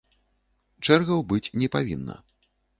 Чэргаў 0.87 1.19
быць 1.33 1.53
не 1.61 1.67
павінна. 1.79 2.15